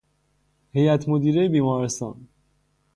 هیئت 0.73 1.09
مدیرهی 1.09 1.49
بیمارستان 1.49 2.27